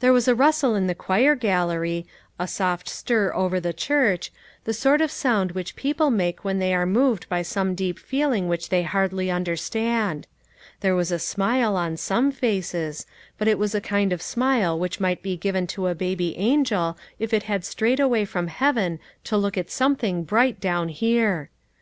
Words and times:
There 0.00 0.12
was 0.12 0.28
a 0.28 0.34
rustle 0.34 0.74
in 0.74 0.86
the 0.86 0.94
choir 0.94 1.34
gallery, 1.34 2.06
a 2.38 2.46
soft 2.46 2.90
stir 2.90 3.32
over 3.32 3.58
the 3.58 3.72
church, 3.72 4.30
the 4.64 4.74
sort 4.74 5.00
of 5.00 5.10
sound 5.10 5.52
which 5.52 5.76
people 5.76 6.10
make 6.10 6.44
when 6.44 6.58
they 6.58 6.74
are 6.74 6.84
moved 6.84 7.26
by 7.30 7.40
some 7.40 7.74
deep 7.74 7.98
feeling 7.98 8.48
which 8.48 8.68
they 8.68 8.82
hardly 8.82 9.30
understand; 9.30 10.26
there 10.80 10.94
was 10.94 11.10
a 11.10 11.18
smile 11.18 11.74
on 11.74 11.96
some 11.96 12.30
faces, 12.32 13.06
but 13.38 13.48
it 13.48 13.58
was 13.58 13.72
the 13.72 13.80
kind 13.80 14.12
of 14.12 14.20
smile 14.20 14.78
which 14.78 15.00
might 15.00 15.22
be 15.22 15.38
given 15.38 15.66
to 15.68 15.86
a 15.86 15.94
baby 15.94 16.36
angel 16.36 16.98
if 17.18 17.32
it 17.32 17.44
had 17.44 17.64
strayed 17.64 17.98
away 17.98 18.26
from 18.26 18.48
heaven 18.48 18.98
to 19.24 19.38
look 19.38 19.56
at 19.56 19.70
something 19.70 20.22
bright 20.22 20.60
down 20.60 20.90
here. 20.90 21.48